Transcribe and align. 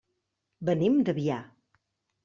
Venim 0.69 0.97
d'Avià. 1.11 1.41